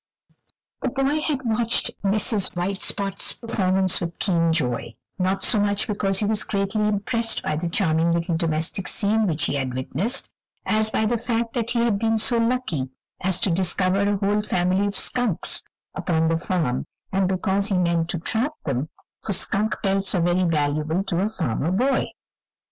[0.81, 2.55] The boy had watched Mrs.
[2.55, 7.55] White Spot's performance with keen joy, not so much because he was greatly impressed by
[7.55, 10.33] the charming little domestic scene which he had witnessed,
[10.65, 12.89] as by the fact that he had been so lucky
[13.21, 15.61] as to discover a whole family of skunks
[15.93, 18.89] upon the farm, and because he meant to trap them,
[19.21, 22.07] for skunk pelts are very valuable to a farmer boy.